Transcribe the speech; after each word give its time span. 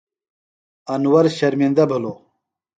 انور 0.93 1.25
شرمِندہ 1.37 1.83
بِھلوۡ۔ 1.89 2.19